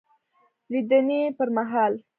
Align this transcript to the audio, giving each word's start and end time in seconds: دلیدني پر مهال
دلیدني 0.69 1.19
پر 1.37 1.47
مهال 1.55 1.93